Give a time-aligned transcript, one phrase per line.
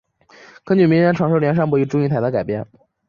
[0.63, 2.65] 根据民间传说梁山伯与祝英台的改编。